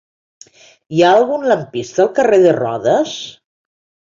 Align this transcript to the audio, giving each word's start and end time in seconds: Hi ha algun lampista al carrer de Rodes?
Hi 0.99 1.03
ha 1.03 1.11
algun 1.17 1.45
lampista 1.51 2.03
al 2.07 2.09
carrer 2.21 2.41
de 2.47 2.57
Rodes? 2.59 3.15